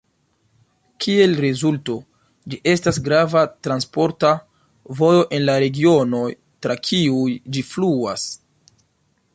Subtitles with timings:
[1.03, 1.97] Kiel rezulto,
[2.53, 4.33] ĝi estas grava transporta
[5.03, 6.27] vojo en la regionoj
[6.67, 8.27] tra kiuj ĝi fluas.